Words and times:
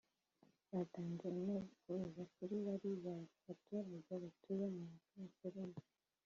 Batanze 0.73 1.25
integuza 1.37 2.21
kuri 2.33 2.55
bariya 2.65 3.15
baturage 3.47 4.11
batuye 4.23 4.65
mu 4.75 4.85
kanserege 5.11 5.81